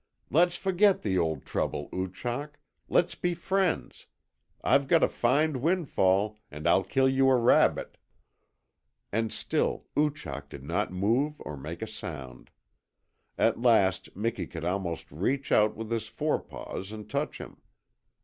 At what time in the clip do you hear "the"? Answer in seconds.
1.03-1.19